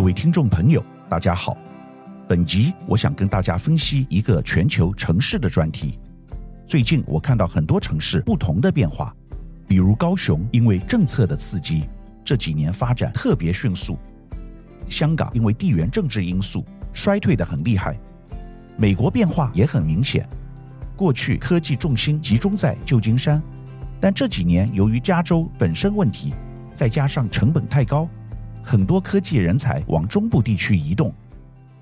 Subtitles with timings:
[0.00, 1.54] 各位听众朋友，大家好。
[2.26, 5.98] 本集我想跟大家分析一个全球城市的专题。
[6.66, 9.14] 最近我看到很多城市不同的变化，
[9.68, 11.86] 比如高雄因为政策的刺激，
[12.24, 13.92] 这几年发展特别迅速；
[14.88, 17.92] 香港因为地缘政治因素衰退得很厉害；
[18.78, 20.26] 美国变化也很明显，
[20.96, 23.42] 过去科技重心集中在旧金山，
[24.00, 26.32] 但这几年由于加州本身问题，
[26.72, 28.08] 再加上成本太高。
[28.64, 31.14] 很多科技人才往中部地区移动，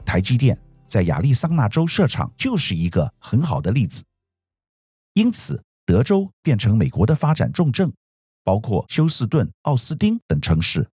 [0.05, 4.03] 台积电在亚利桑那州设厂就是一个很好的例子。
[5.15, 7.93] 因此，德州变成美国的发展重镇，
[8.45, 10.89] 包括休斯顿、奥斯汀等城市。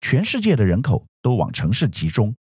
[0.00, 2.34] 全世界的人口都往城市集中，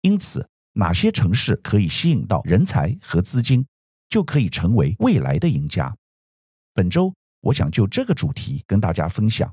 [0.00, 3.66] 因此哪些城市可以吸引到人才和资金，
[4.08, 5.94] 就可以成为未来的赢家。
[6.72, 9.52] 本周，我想就这个主题跟大家分享。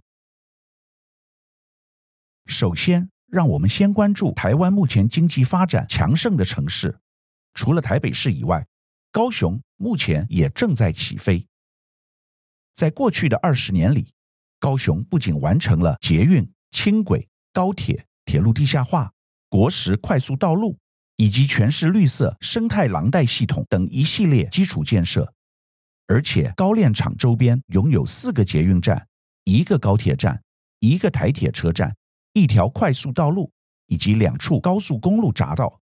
[2.46, 7.00] 首先，让我们先关注台湾目前经济发展强盛的城市。
[7.54, 8.66] 除了台北市以外，
[9.12, 11.46] 高雄目前也正在起飞。
[12.74, 14.14] 在过去的二十年里，
[14.60, 19.12] 高雄不仅完成了捷运、轻轨、高铁、铁路地下化、
[19.50, 20.78] 国十快速道路
[21.16, 25.34] 以及全市绿色生态廊带系统等一系列基础建设，
[26.08, 29.08] 而且高炼厂周边拥有四个捷运站、
[29.46, 30.44] 一个高铁站、
[30.80, 31.96] 一个台铁车站。
[32.36, 33.50] 一条快速道路
[33.88, 35.80] 以及两处高速公路匝道，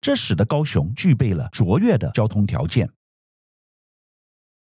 [0.00, 2.88] 这使得高雄具备了卓越的交通条件。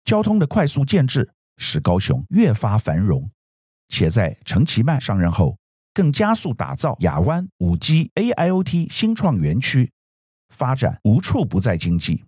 [0.02, 3.30] 交通的快速建制使高雄越发繁荣，
[3.88, 5.58] 且在陈其迈上任后，
[5.92, 9.92] 更加速打造亚湾五 G AIoT 新创园区，
[10.48, 12.24] 发展无处不在经济。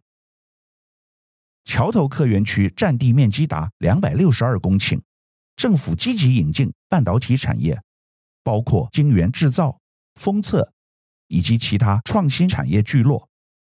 [1.64, 5.00] 桥头客园区占地面积达两百六十二公顷，
[5.56, 7.82] 政府积极引进半导体产业。
[8.44, 9.80] 包括晶圆制造、
[10.14, 10.72] 封测
[11.28, 13.28] 以及其他创新产业聚落，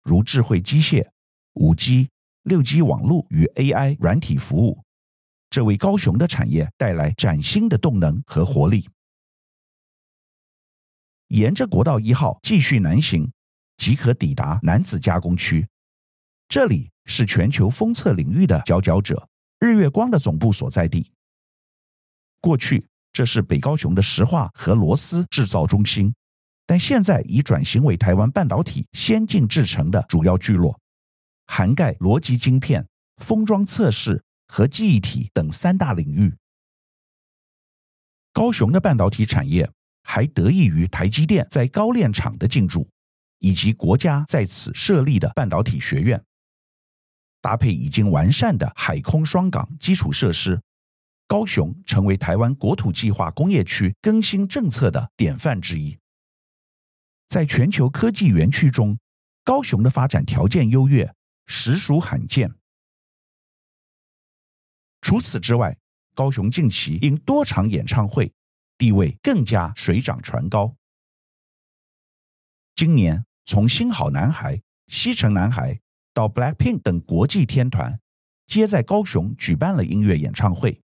[0.05, 1.07] 如智慧机械、
[1.55, 2.09] 五 G、
[2.45, 4.83] 六 G 网络与 AI 软体服务，
[5.51, 8.89] 这为高雄的产业带来崭新的动能和活力。
[11.27, 13.31] 沿着国道一号继续南行，
[13.77, 15.69] 即可抵达楠梓加工区，
[16.49, 19.29] 这里是全球封测领域的佼佼者，
[19.59, 21.11] 日月光的总部所在地。
[22.41, 22.90] 过去。
[23.13, 26.15] 这是北高雄的石化和螺丝制造中心，
[26.67, 30.79] 但现在已转型为台湾半导体先进制程的主要聚落，
[31.47, 36.35] 涵盖逻辑晶片、封装测试和记忆体等三大领域。
[38.33, 39.69] 高雄的半导体产业
[40.05, 42.89] 还得益于台积电在高炼厂的进驻，
[43.41, 46.23] 以及国家在此设立的半导体学院，
[47.41, 50.61] 搭配已经完善的海空双港基础设施。
[51.31, 55.97] 高雄成为台湾国土计划工业区更新政策的典范之一。
[57.29, 58.99] 在全球科技园区中，
[59.45, 61.15] 高雄的发展条件优越，
[61.47, 62.53] 实属罕见。
[65.03, 65.79] 除此之外，
[66.17, 68.33] 高雄近期因多场演唱会，
[68.77, 70.75] 地位更加水涨船高。
[72.75, 75.81] 今年，从新好男孩、西城男孩
[76.13, 78.01] 到 BLACKPINK 等国际天团，
[78.49, 80.83] 皆在高雄举办了音乐演唱会。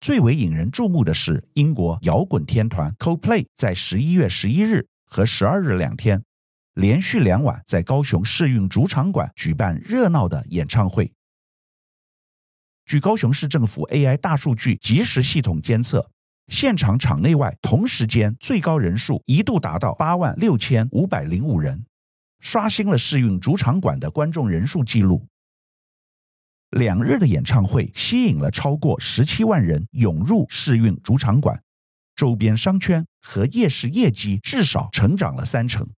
[0.00, 6.24] 最为引人注目的是，英国摇滚天团 Coldplay 在十一月十一日和十二日两天，
[6.72, 11.12] 连续两晚在高雄市运主场馆举办热闹的演唱会。
[12.86, 16.10] 据高雄市政府 AI 大数据即时系统监测，
[16.46, 21.84] 现场场内外同时间最高人数一度达到八万六千五百零五人，
[22.40, 25.26] 刷新了市运主场馆的观众人数纪录。
[26.70, 31.60] 两日的演唱会吸引了超过十七万人涌入世运主场馆，
[32.14, 35.88] 周边商圈和夜市业绩至少成长了三成，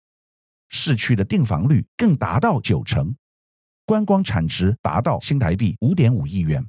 [0.70, 3.14] 市区的订房率更达到九成，
[3.84, 6.66] 观光产值达到新台币五点五亿元。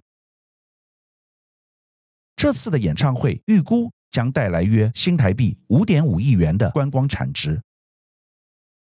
[2.36, 7.62] 这次的演唱会预估将带来约新台币五点五亿元的观光产值。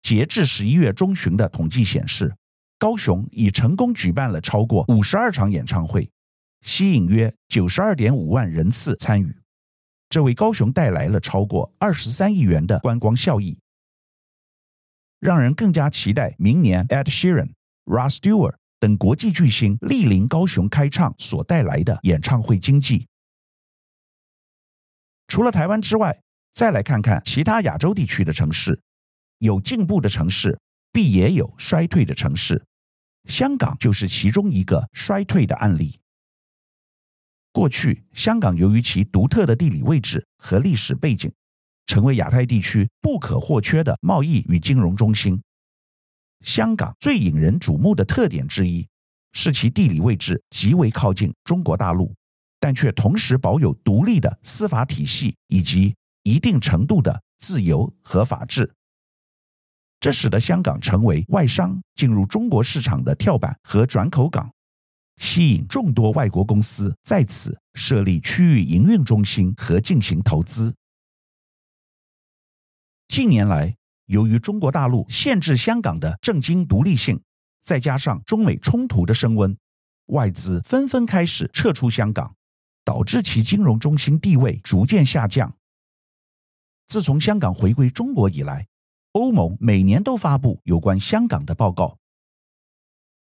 [0.00, 2.35] 截至十一月中旬的统计显示。
[2.82, 6.11] 高雄已成功举办了超过五十二场演唱会，
[6.62, 9.38] 吸引约九十二点五万人次参与，
[10.08, 13.56] 这为高雄带来了超过二十三亿元的观光效益，
[15.20, 17.52] 让人更加期待明年 Ed Sheeran、
[17.84, 23.06] Rod Stewart 等国际巨星莅临高雄开唱所带来的演唱会经济。
[25.29, 26.20] 除了台湾之外，
[26.50, 28.82] 再来看看其他亚洲地区的城市，
[29.38, 30.58] 有进步的城市，
[30.90, 32.61] 必也有衰退的城市。
[33.24, 35.98] 香港就是其中一个衰退的案例。
[37.52, 41.30] 过去，香港由于其独特的地理位置和历史背景，
[41.86, 45.42] 成为亚太地区不可或缺的贸易与金融中心。
[46.40, 48.88] 香港最引人瞩目的特点之一，
[49.32, 52.14] 是其地理位置极为靠近中国大陆，
[52.58, 58.72] 但却同时保有独立的司法体系以及一定程度的自由和法治。
[60.02, 64.52] 这使得香港成为外商进入中国市场的跳板和转口港。
[65.19, 70.75] 吸引众多外国公司在此设立区域营运中心和进行投资。
[73.06, 73.76] 近年来，
[74.06, 77.22] 由于中国大陆限制香港的政经独立性，
[77.62, 79.56] 再加上中美冲突的升温，
[80.06, 82.34] 外资纷纷开始撤出香港，
[82.82, 85.55] 导致其金融中心地位逐渐下降。
[86.88, 88.66] 自从香港回归中国以来，
[89.12, 91.99] 欧盟每年都发布有关香港的报告。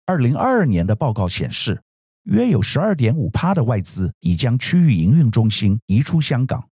[0.06, 1.82] 二零二二年的报告显示，
[2.24, 6.70] 约有十二点五趴的外资已将区域营运中心移出香港，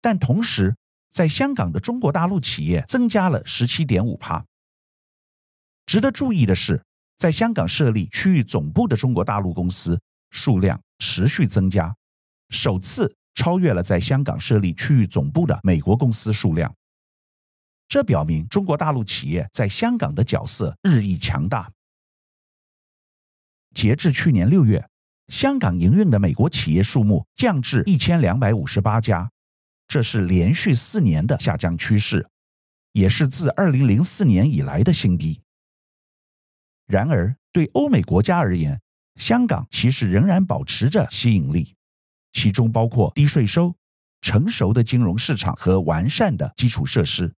[0.00, 0.74] 但同时，
[1.08, 4.44] 在香港的中国大陆企业增加了十七点五趴。
[5.86, 6.82] 值得注意的是，
[7.16, 10.00] 在香港设立区域总部的中国大陆公司
[10.30, 11.94] 数量持续增加，
[12.48, 16.74] 首次超越了在香港设立区域总部的美国公司数量。
[17.90, 21.72] 这表明中国大陆企业在香港的角色日益强大。
[23.74, 24.88] 截至去年六月，
[25.26, 29.32] 香港营运的美国企业数目降至一千两百五十八家，
[29.88, 32.28] 这是连续四年的下降趋势，
[32.92, 35.42] 也是自二零零四年以来的新低。
[36.86, 38.80] 然而，对欧美国家而言，
[39.16, 41.74] 香港其实仍然保持着吸引力，
[42.30, 43.74] 其中包括低税收、
[44.20, 47.34] 成熟的金融市场和完善的基础设施。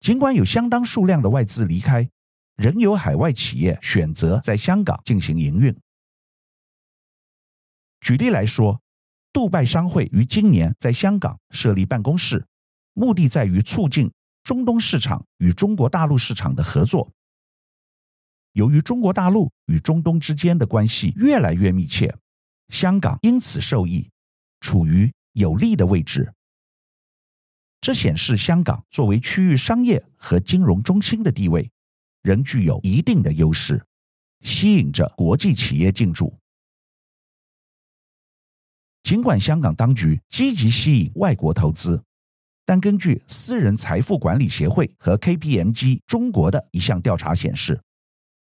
[0.00, 2.10] 尽管有相当数量的外资离开。
[2.58, 5.78] 仍有海外企业选择在香港进行营运。
[8.00, 8.82] 举例来说，
[9.32, 12.48] 杜拜商会于今年在香港设立办公室，
[12.94, 14.12] 目的在于促进
[14.42, 17.12] 中东市场与中国大陆市场的合作。
[18.54, 22.12] 由于中国大陆与中东之间的关系越来越密切，
[22.70, 24.10] 香港因此受益，
[24.58, 26.34] 处于有利的位置。
[27.80, 31.70] 这显示香港作为区域商业和金融中心的地位。
[32.22, 33.82] 仍具有一定的优势，
[34.40, 36.36] 吸引着国际企业进驻。
[39.04, 42.02] 尽管香港当局积极吸引外国投资，
[42.66, 47.80] 但根据私人财富管理协会和 KPMG 中国的一项调查显示，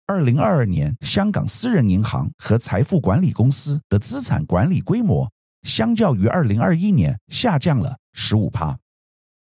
[0.07, 5.31] 二零二二年香港私人银行和财富管理公司的资产管理规模，
[5.63, 8.79] 相较于二零二一年下降了十五趴，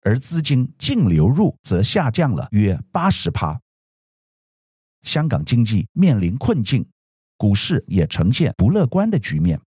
[0.02, 3.60] 而资金净流入则下降了约八十趴。
[5.02, 6.86] 香港经济面临困境，
[7.36, 9.60] 股市也呈现不乐观的局面。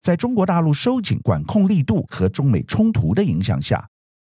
[0.00, 3.88] 在中国大陆收紧管控力度和中美冲突的影响下，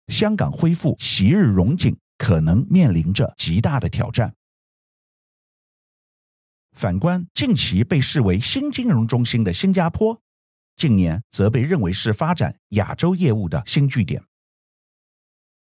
[0.07, 4.33] 香港恢复昔日荣景可能面临着极大的挑战。
[6.73, 10.21] 反观近期被视为新金融中心的新加坡，
[10.75, 14.23] 近年则被认为是发展亚洲业务的新据点。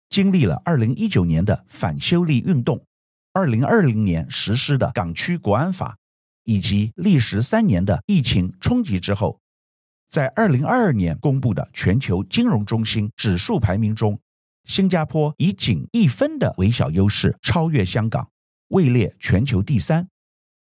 [0.10, 2.84] 经历了二零一九年的反修例运动。
[3.32, 5.98] 二零二零年实施的港区国安法，
[6.44, 9.40] 以及历时三年的疫情冲击之后，
[10.08, 14.20] 在二零二二年公布的全球金融中心指数排名中，
[14.66, 18.30] 新加坡以仅一分的微小优势超越香港，
[18.70, 20.10] 位列全球第三，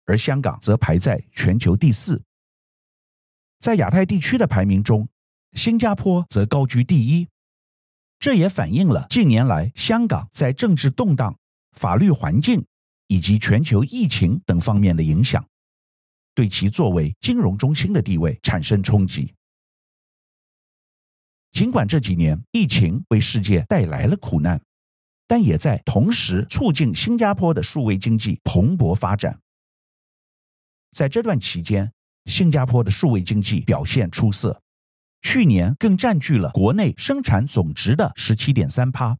[0.05, 2.23] 而香港则排在全球第四。
[3.59, 5.09] 在亚太地区的排名中，
[5.51, 7.27] 新加坡则高居第一，
[8.23, 11.37] 这也反映了近年来香港在政治动荡。
[11.73, 12.65] 法律环境
[13.07, 15.45] 以及全球疫情等方面的影响，
[16.33, 19.33] 对其作为金融中心的地位产生冲击。
[21.51, 24.61] 尽管这几年疫情为世界带来了苦难，
[25.27, 29.37] 但也在同时促进新加坡的数位经济蓬勃发展。
[30.91, 31.91] 在这段期间，
[32.27, 34.61] 新加坡的数位经济表现出色，
[35.23, 39.17] 去年更占据了国内生产总值的十七点三趴。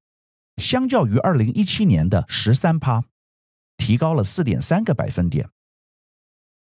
[0.57, 3.03] 相较于二零一七年的十三趴，
[3.77, 5.49] 提高了四点三个百分点。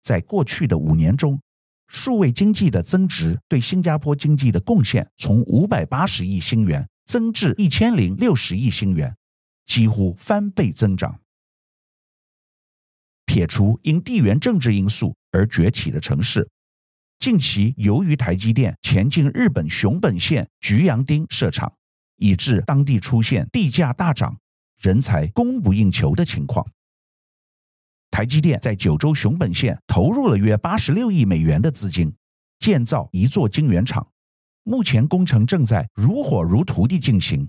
[0.01, 1.39] 在过去的五年中，
[1.87, 9.15] 数位经济的增值对新加坡经济的贡献从五百八十亿新元增至一千零六十亿新元，
[9.67, 11.19] 几乎翻倍增长。
[13.25, 16.49] 撇除因地缘政治因素而崛起的城市，
[17.19, 21.73] 近期由于台积电前进日本熊本县菊阳町设厂。
[22.17, 24.37] 以致当地出现地价大涨、
[24.81, 26.65] 人才供不应求的情况。
[28.09, 32.15] 台积电在九州熊本县投入了约八十六亿美元的资金，
[32.57, 34.11] 建造一座晶圆厂，
[34.63, 37.47] 目前工程正在如火如荼地进行。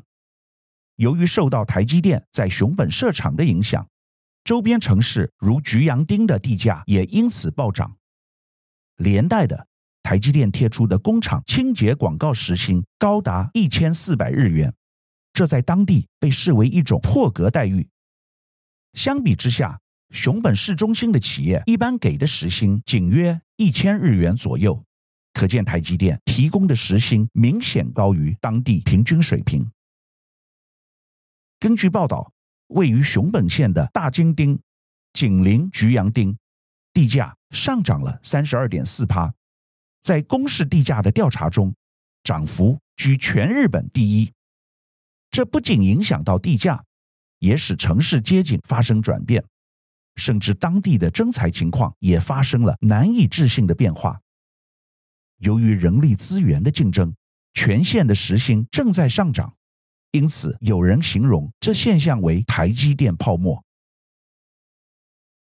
[0.97, 3.89] 由于受到台积电在熊本设厂的影响，
[4.45, 7.97] 周边城市如菊阳町的地价也因此暴涨。
[8.99, 9.67] 连带的，
[10.03, 14.73] 台积电贴出的工厂清洁广告时薪高达一千四百日元，
[15.33, 17.89] 这在当地被视为一种破格待遇。
[18.95, 24.83] 相比之下，熊本市中心的企业一般给的时薪仅约一千日元左右，
[25.33, 29.71] 可见台积电提供的时薪明显高于当地平均水平。
[31.61, 32.33] 根据报道，
[32.69, 34.59] 位于熊本县的大金町
[35.13, 36.37] 紧邻菊阳町，
[36.99, 39.33] 地价上涨了三十二点四趴，
[40.03, 41.73] 在公示地价的调查中，
[42.25, 44.33] 涨幅居全日本第一。
[45.31, 46.83] 这不仅影响到地价，
[47.39, 49.45] 也使城市街景发生转变，
[50.17, 54.21] 甚至当地的征才情况也发生了难以置信的变化。
[55.37, 57.15] 由于人力资源的竞争，
[57.55, 59.55] 全县的时薪正在上涨。
[60.11, 63.63] 因此，有人形容这现象为“台积电泡沫”。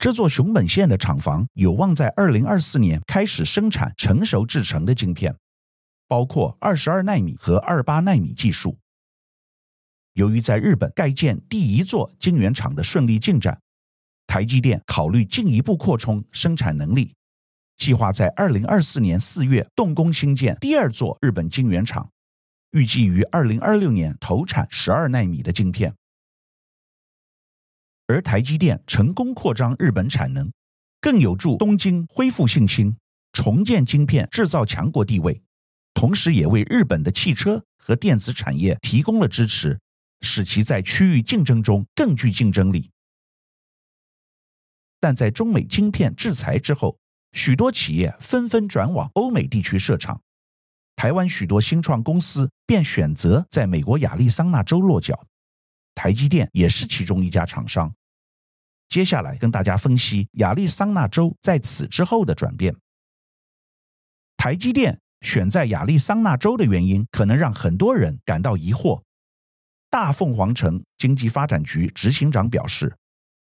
[0.00, 5.36] 这座熊本县的厂房有望在二零二四年开始生产成熟制成的晶片，
[6.08, 8.78] 包括二十二奈米和二八纳米技术。
[10.14, 13.60] 由于在日本盖建第一座晶圆厂的顺利进展，
[14.26, 17.14] 台积电考虑进一步扩充生产能力，
[17.76, 22.10] 计划在二零二四年四月动工兴建第二座日本晶圆厂。
[22.70, 25.94] 预计于二零二六年投产十二纳米的晶片，
[28.10, 30.50] 而台积电成功扩张日本产能，
[31.00, 32.96] 更有助东京恢复信心，
[33.32, 35.40] 重建晶片制造强国地位，
[35.94, 39.78] 同时也为日本的汽车和电子产业提供了支持，
[40.22, 42.90] 使其在区域竞争中更具竞争力。
[44.98, 46.98] 但在中美晶片制裁之后，
[47.32, 50.20] 许多企业纷纷转往欧美地区设厂。
[50.96, 55.24] 台湾许多新创公司便选择在美国亚利桑那州落脚，
[55.94, 57.94] 台积电也是其中一家厂商。
[58.90, 62.76] 接下来跟大家分析亚利桑那州在此之后的转变。
[64.36, 69.02] 台积电选在亚利桑那州的原因，可能让很多人感到疑惑。
[69.88, 72.96] 大凤凰城经济发展局执行长表示，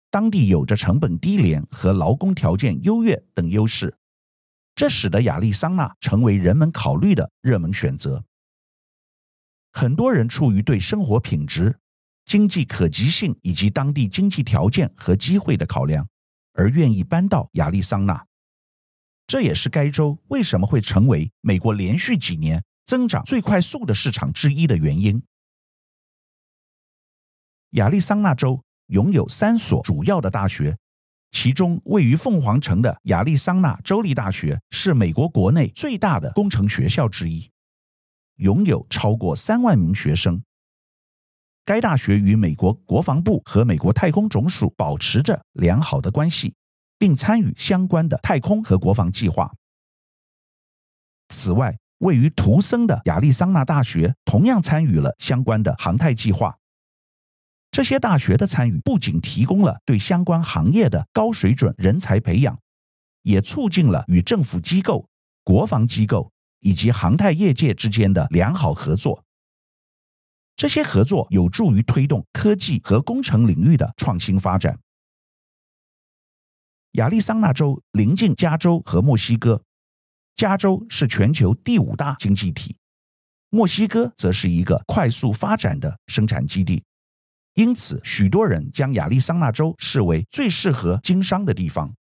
[0.09, 3.95] 当地有着成本低廉和劳工条件优越等优势。
[4.73, 8.23] 这使得亚利桑那成为人们考虑的热门选择。
[9.71, 11.77] 很多人出于对生活品质、
[12.27, 16.07] 经济可及性以及当地经济条件和机会的考量，
[16.53, 18.27] 而愿意搬到亚利桑那。
[19.25, 25.23] 这也是该州为什么会成为美国连续几年增长最快速的市场之一的原因。
[27.71, 30.77] 亚利桑那州拥有三所主要的大学。
[31.31, 37.51] 其中位于凤凰城的亚利桑那州立大学是美国国内最大的工程学校之一，
[38.37, 40.41] 拥有超过三万名学生。
[41.67, 46.55] 该大学与美国国防部和美国太空总署保持着良好的关系，
[46.97, 49.53] 并参与相关的太空和国防计划。
[51.27, 56.57] 此外，位于图森的亚利桑那大学同样参与了相关的航太计划。
[57.69, 62.57] 这些大学的参与不仅提供了对相关行业的高水准人才培养，
[63.23, 65.09] 也促进了与政府机构、
[65.43, 66.31] 国防机构
[66.61, 69.25] 以及航太业界之间的良好合作。
[70.57, 74.79] 这些合作有助于推动科技和工程领域的创新发展。
[76.93, 79.61] 亚利桑那州临近加州和墨西哥，
[80.35, 82.75] 加州是全球第五大经济体，
[83.51, 86.83] 墨西哥则是一个快速发展的生产基地。
[87.53, 91.93] 因此，许多人将亚利桑那州视为最适合经商的地方。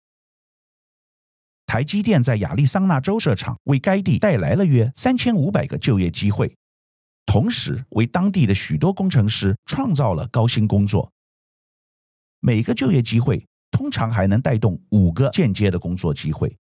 [1.65, 6.55] 台积电在亚利桑那州设厂，为该地带来了约三千五百个就业机会，
[7.25, 11.11] 同时为当地的许多工程师创造了高薪工作。
[12.39, 16.55] 每个就业机会通常还能带动五个间接的工作机会，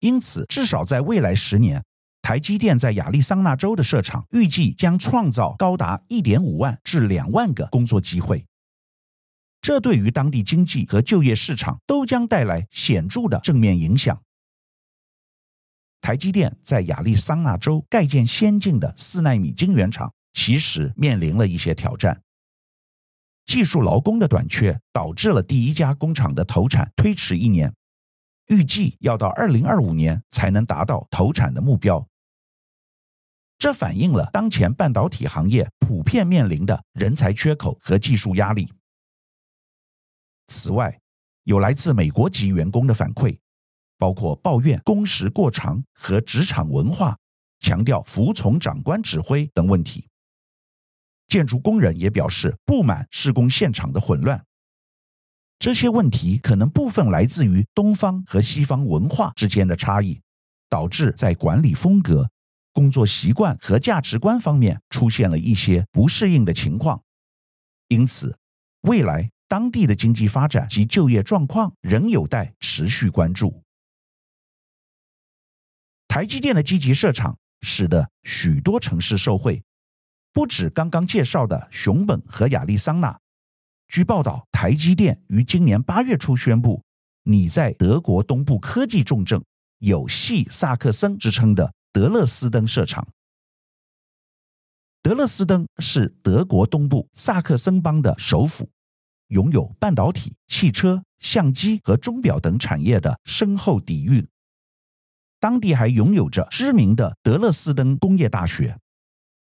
[0.00, 1.82] 因此，至少在未来十年。
[2.22, 8.44] 台积电在亚利桑那州的设厂，预计将创造高达一点五万至两万个工作机会。
[9.62, 14.20] 这对于当地经济和就业市场都将带来显著的正面影响。
[16.00, 22.22] 台积电在亚利桑那州盖建先进的四奈米晶圆厂，其实面临了一些挑战。
[23.46, 27.74] 技术劳工的短缺导致了第一家工厂的投产推迟一年，
[28.46, 32.06] 预计要到二零二五年才能达到投产的目标。
[33.58, 38.72] 这反映了当前半导体行业普遍面临的人才缺口和技术压力。
[40.46, 41.00] 此外，
[41.42, 43.36] 有来自美国籍员工的反馈，
[44.00, 47.18] 包括抱怨工时过长和职场文化，
[47.60, 50.08] 强调服从长官指挥等问题。
[51.28, 54.42] 建筑工人也表示不满施工现场的混乱。
[55.58, 60.22] 这些问题可能部分来自于东方和西方文化之间的差异，
[60.70, 62.30] 导致在管理风格、
[62.72, 67.02] 工作习惯和价值观方面出现了一些不适应的情况。
[67.88, 68.38] 因此，
[68.80, 73.62] 未来当地的经济发展及就业状况仍有待持续关注。
[76.10, 79.62] 台积电的积极设厂，使得许多城市受惠，
[80.32, 83.16] 不止刚刚介绍的熊本和亚利桑那。
[83.86, 86.82] 据报道，台积电于今年八月初宣布，
[87.22, 89.40] 拟在德国东部科技重镇、
[89.78, 93.06] 有“系萨克森”之称的德勒斯登设厂。
[95.02, 98.68] 德勒斯登是德国东部萨克森邦的首府，
[99.28, 104.26] 拥有半导体、汽车、相机和钟表等产业的深厚底蕴。
[105.40, 108.78] 当地还拥有着知名的德勒斯登工业大学，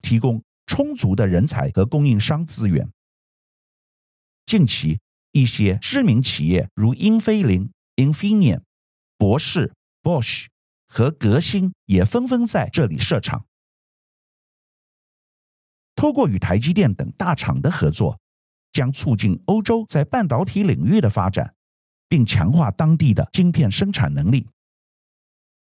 [0.00, 2.88] 提供充足的人才和供应商资源。
[4.46, 5.00] 近期，
[5.32, 8.62] 一些知名企业如英飞凌 （Infineon）、
[9.18, 10.46] 博世 （Bosch）
[10.86, 13.44] 和革新也纷纷在这里设厂。
[15.96, 18.18] 透过与台积电等大厂的合作，
[18.72, 21.54] 将促进欧洲在半导体领域的发展，
[22.08, 24.48] 并强化当地的晶片生产能力。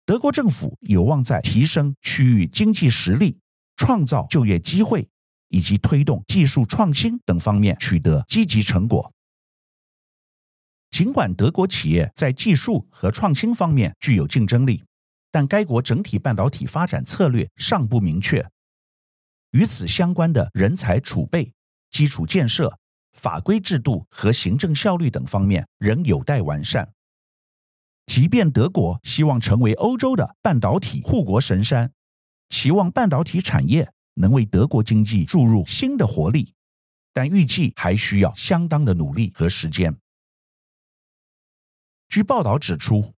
[0.06, 3.38] 德国政府有望在提升区域经济实力、
[3.76, 5.06] 创造就业机会。
[5.48, 9.12] 以及推动技术创新等方面取得积极成果。
[10.90, 14.82] 尽管德国企业在技术和创新方面具有竞争力，
[15.30, 18.44] 但该国整体半导体发展策略尚不明确，
[19.52, 21.52] 与此相关的人才储备、
[21.90, 22.76] 基础建设、
[23.12, 26.92] 法规制度和行政效率等方面仍有待完善。
[28.06, 31.92] 即便德国希望成为欧洲的半导体护国神山，
[32.48, 33.92] 期望半导体产业。
[34.18, 36.54] 能为德国经济注入新的活力，
[37.12, 39.94] 但预计还需要相当的努力和时间。
[42.08, 43.12] 据报道指出，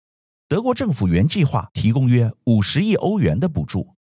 [0.47, 3.95] 德国政府原计划提供约五十亿欧元的补助，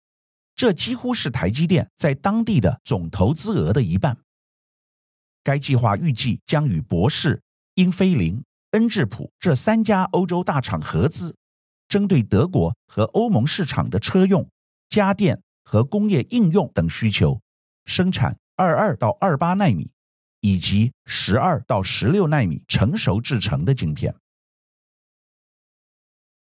[0.54, 4.18] 这几乎是台积电在当地的总投资额的一半。
[5.42, 7.42] 该计划预计将与博世、
[7.76, 11.34] 英飞凌、恩智浦这三家欧洲大厂合资，
[11.88, 14.46] 针对德国和欧盟市场的车用、
[14.90, 15.40] 家电。
[15.64, 17.40] 和工业应用等需求，
[17.86, 19.90] 生产二二到二八纳米
[20.40, 24.14] 以及十二到十六纳米成熟制成的晶片。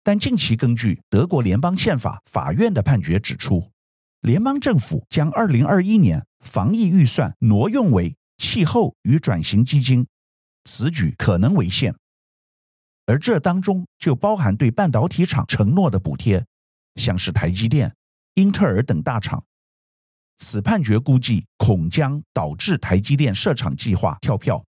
[0.03, 3.71] 但近期根据德国联邦宪法法院的判决指出，
[4.23, 10.09] 联邦政府将二零二一年防疫预算挪用为气候与转型基金，
[10.64, 11.95] 此举可能违宪。
[13.11, 16.46] 而这当中就包含对半导体厂承诺的补贴，
[16.94, 17.92] 像是台积电。
[18.35, 19.44] 英特尔等大厂，
[20.37, 24.64] 此判决估计恐将导致台积电设厂计划跳票。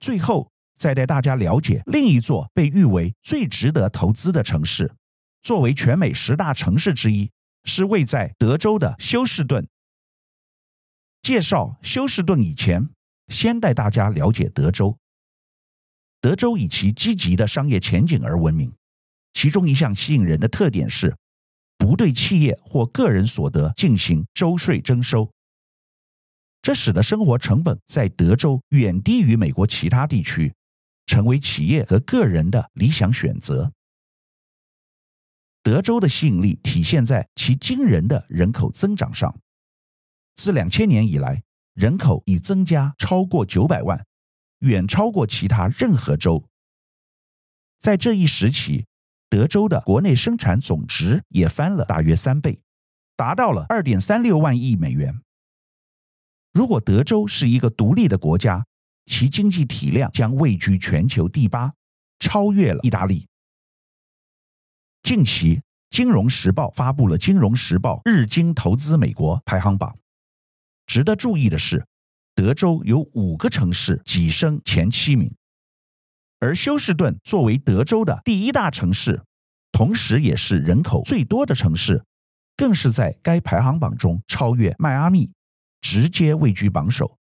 [0.00, 4.94] 最后，再带大家了解另一座被誉为最值得投资的城市，
[5.42, 7.30] 作为全美十大城市之一，
[7.64, 9.68] 是位在德州的休士顿。
[11.20, 12.88] 介绍休士顿以前，
[13.28, 14.96] 先带大家了解德州。
[16.26, 18.74] 德州以其积极的商业前景而闻名，
[19.32, 21.16] 其中一项吸引人的特点是。
[21.78, 25.30] 不对企业或个人所得进行州税征收，
[26.62, 30.52] 这使得生活成本在德州远低于美国其他地区，
[31.06, 33.70] 成为企业和个人的理想选择。
[35.62, 39.38] 德州的吸引力体现在其惊人的人口增长上，
[40.34, 44.04] 自两千年以来，人口已增加超过九百万，
[44.60, 46.44] 远超过其他任何州。
[47.78, 48.86] 在这一时期，
[49.28, 52.60] 德州的国内生产总值也翻了大约三倍，
[53.16, 55.20] 达到了二点三六万亿美元。
[56.52, 58.64] 如果德州是一个独立的国家，
[59.04, 61.74] 其经济体量将位居全球第八，
[62.18, 63.28] 超越了意大利。
[65.02, 65.56] 近期，
[65.90, 69.92] 《金融时报》发布了《金融时报日经投资美国排行榜》。
[70.86, 71.86] 值得注意的是，
[72.36, 75.34] 德州有五个城市跻身前七名。
[76.38, 79.22] 而休士顿作为德州的第一大城市，
[79.72, 82.04] 同时也是人口最多的城市，
[82.54, 85.32] 更是在该排行榜中超越迈阿密，
[85.80, 87.18] 直接位居榜首，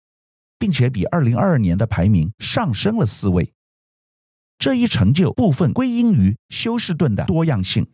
[0.60, 3.54] 并且比2022年的排名上升了四位。
[4.58, 7.88] 这一成就部分归因于休士顿的多样性，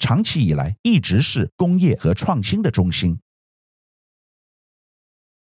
[0.00, 3.20] 长期以来一直是工业和创新的中心。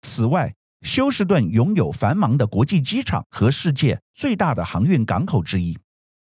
[0.02, 5.78] 此外，休斯顿拥有繁忙的国际机场和世界最大的航运港口之一，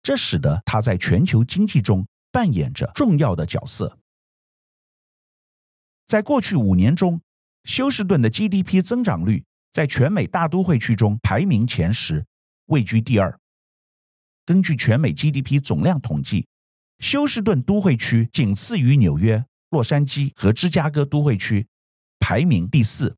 [0.03, 3.97] 这使得它在全球经济中扮演着重要的角色。
[6.05, 7.21] 在过去五年中，
[7.63, 12.25] 休斯顿的 GDP 增长率在全美大都会区中排名前十，
[12.65, 13.39] 位居第二。
[14.45, 16.47] 根据全美 GDP 总量统计，
[16.99, 21.67] 休斯顿都会区仅次于纽约、洛杉矶和芝加哥都会区，
[22.19, 23.15] 排名第四。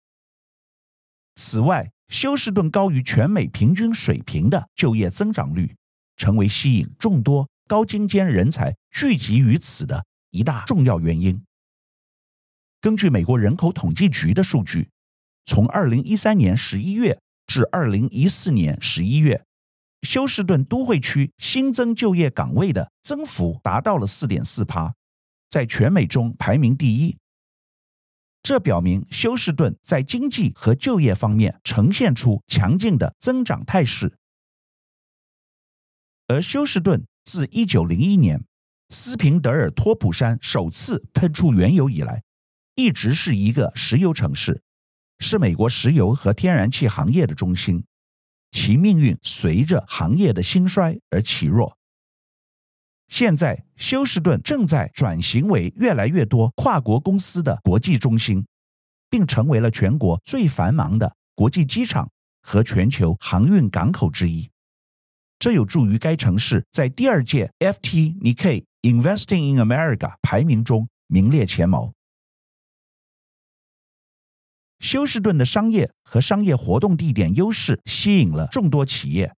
[1.36, 5.76] 此外，休斯顿高于全美平均水平的就业增长率，
[6.16, 11.44] 成为吸引众多高精尖人才聚集于此的一大重要原因。
[12.80, 14.90] 根据美国人口统计局的数据，
[15.46, 19.44] 从二零一三年十一月至二零一四年十一月，
[20.02, 24.94] 休斯顿都会区新增就业岗位的增幅达到了四点四趴，
[25.50, 27.18] 在全美中排名第一。
[28.44, 34.18] 这表明休斯顿在经济和就业方面呈现出强劲的增长态势。
[36.28, 38.44] 而休斯顿自一九零一年
[38.90, 42.22] 斯平德尔托普山首次喷出原油以来，
[42.76, 44.62] 一直是一个石油城市，
[45.20, 47.86] 是美国石油和天然气行业的中心，
[48.52, 51.78] 其命运随着行业的兴衰而起落。
[53.14, 58.44] 现在，休斯顿正在转型为越来越多跨国公司的国际中心，
[59.08, 62.10] 并成为了全国最繁忙的国际机场
[62.42, 64.50] 和全球航运港口之一。
[65.38, 71.94] 这有助于该城市在第二届 FT Nikkei Investing in America 排名中名列前茅。
[74.80, 79.36] 休斯顿的商业和商业活动地点优势吸引了众多企业，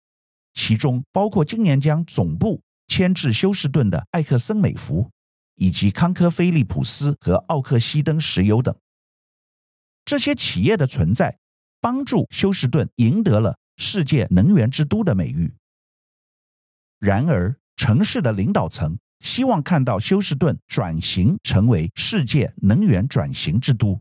[0.54, 5.10] 其中包括今年将总部牵制休斯顿的艾克森美孚，
[5.56, 8.76] 以及康科菲利普斯和奥克西登石油等。
[10.06, 11.38] 这些企业的存在，
[11.82, 15.54] 帮助休斯顿赢得了“世界能源之都”的美誉。
[17.00, 24.00] 然而，城市的领导层希望看到休斯顿转型成为世界能源转型之都。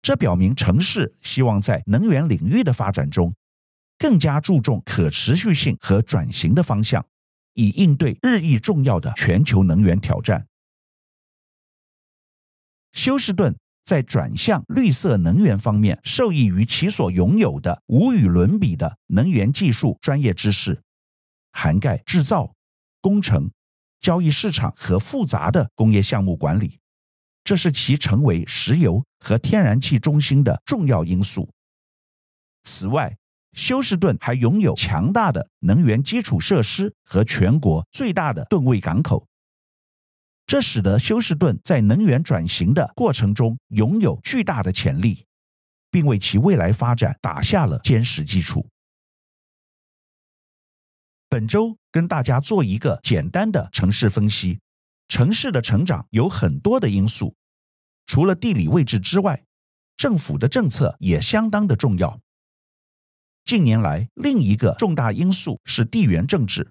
[0.00, 3.34] 这表明城市希望在能源领域的发展中，
[3.98, 7.04] 更加注重可持续性和转型的方向，
[7.58, 10.46] 以应对日益重要的全球能源挑战。
[12.92, 20.80] 休斯顿在转向绿色能源方面，受益于其所拥有的无与伦比的能源技术专业知识，
[21.50, 22.54] 涵盖制造、
[23.00, 23.50] 工程、
[23.98, 26.78] 交易市场和复杂的工业项目管理。
[27.42, 31.50] 这是其成为石油和天然气中心的重要因素。
[32.62, 33.16] 此外，
[33.58, 39.26] 休斯顿还拥有强大的能源基础设施和全国最大的吨位港口，
[40.46, 45.26] 这使得休斯顿在能源转型的过程中拥有巨大的潜力，
[45.90, 48.68] 并为其未来发展打下了坚实基础。
[51.28, 54.60] 本周跟大家做一个简单的城市分析。
[55.08, 57.34] 城市的成长有很多的因素，
[58.06, 59.42] 除了地理位置之外，
[59.96, 62.20] 政府的政策也相当的重要。
[63.48, 66.70] 近年来，另一个重大因素是地缘政治。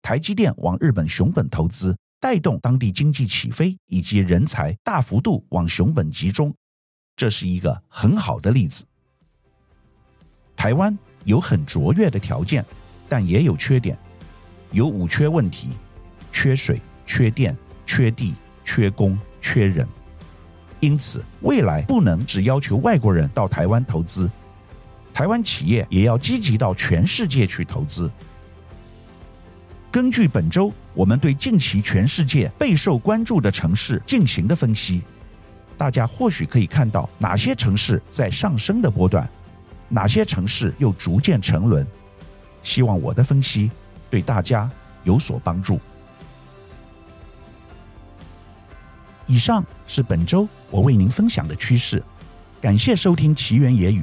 [0.00, 6.54] 台积电往日本熊本投资，带动当地经济起飞，以及人才大幅度往熊本集中，
[7.16, 8.84] 这是一个很好的例子。
[10.54, 12.64] 台湾有很卓越的条件，
[13.08, 13.98] 但也有缺点，
[14.70, 15.70] 有五缺问题：
[16.30, 17.56] 缺水、缺电。
[17.86, 19.86] 缺地、缺工、缺人，
[20.78, 24.30] 因此未来不能只要求外国人到台湾投资，
[25.14, 28.10] 台湾企业也要积极到全世界去投资。
[29.92, 35.02] 根据本周我们对近期全世界备受关注的城市进行的分析，
[35.78, 39.28] 大家或许可以看到哪些城市在上升的波段，
[39.88, 41.86] 哪些城市又逐渐沉沦。
[42.64, 43.70] 希望我的分析
[44.10, 44.68] 对大家
[45.04, 45.78] 有所帮助。
[49.26, 52.02] 以上是本周我为您分享的趋势，
[52.60, 54.02] 感谢收听奇缘野语。